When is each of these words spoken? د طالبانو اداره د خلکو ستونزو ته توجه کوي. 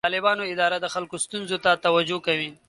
د 0.03 0.07
طالبانو 0.09 0.43
اداره 0.53 0.77
د 0.81 0.85
خلکو 0.93 1.15
ستونزو 1.25 1.57
ته 1.63 1.71
توجه 1.85 2.17
کوي. 2.27 2.49